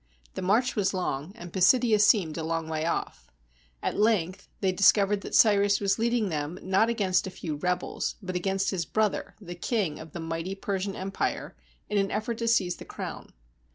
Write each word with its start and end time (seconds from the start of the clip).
The 0.33 0.41
march 0.41 0.75
was 0.75 0.95
long, 0.95 1.31
and 1.35 1.53
Pisidia 1.53 1.99
seemed 1.99 2.35
a 2.35 2.41
long 2.43 2.67
way 2.67 2.87
off. 2.87 3.29
At 3.83 3.99
length 3.99 4.47
they 4.59 4.71
discovered 4.71 5.21
that 5.21 5.35
Cyrus 5.35 5.79
was 5.79 5.99
leading 5.99 6.29
them, 6.29 6.57
not 6.63 6.89
against 6.89 7.27
a 7.27 7.29
few 7.29 7.55
rebels, 7.57 8.15
but 8.19 8.35
against 8.35 8.71
his 8.71 8.83
brother, 8.83 9.35
the 9.39 9.53
king 9.53 9.99
of 9.99 10.13
the 10.13 10.19
mighty 10.19 10.55
Persian 10.55 10.95
Empire, 10.95 11.55
in 11.87 11.99
an 11.99 12.09
effort 12.09 12.39
to 12.39 12.47
seize 12.47 12.77
the 12.77 12.83
crown. 12.83 13.33